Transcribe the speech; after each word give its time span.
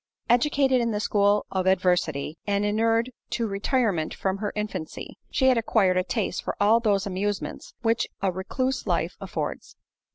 Educated 0.31 0.81
in 0.81 0.89
the 0.89 0.99
school 0.99 1.45
of 1.51 1.67
adversity, 1.67 2.39
and 2.47 2.65
inured 2.65 3.11
to 3.29 3.45
retirement 3.45 4.15
from 4.15 4.37
her 4.39 4.51
infancy, 4.55 5.19
she 5.29 5.45
had 5.45 5.59
acquired 5.59 5.95
a 5.97 6.03
taste 6.03 6.41
for 6.43 6.55
all 6.59 6.79
those 6.79 7.05
amusements 7.05 7.75
which 7.83 8.07
a 8.19 8.31
recluse 8.31 8.87
life 8.87 9.13
affords. 9.21 9.75